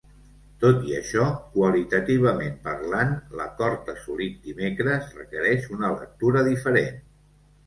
[0.61, 1.25] Tot i això,
[1.57, 3.11] qualitativament parlant,
[3.41, 6.99] l’acord assolit dimecres requereix una lectura diferent.